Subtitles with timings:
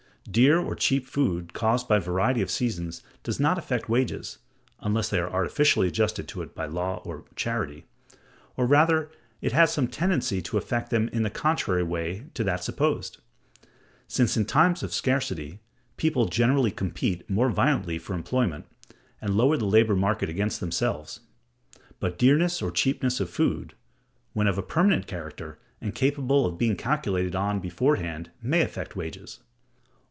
[0.29, 4.37] Dear or cheap food caused by variety of seasons does not affect wages
[4.79, 7.85] (unless they are artificially adjusted to it by law or charity):
[8.55, 9.11] or rather,
[9.41, 13.17] it has some tendency to affect them in the contrary way to that supposed;
[14.07, 15.59] since in times of scarcity
[15.97, 18.65] people generally compete more violently for employment,
[19.21, 21.21] and lower the labor market against themselves.
[21.99, 23.73] But dearness or cheapness of food,
[24.33, 29.39] when of a permanent character, and capable of being calculated on beforehand, may affect wages.